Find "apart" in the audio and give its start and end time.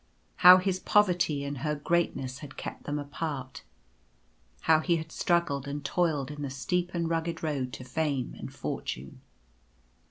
2.97-3.61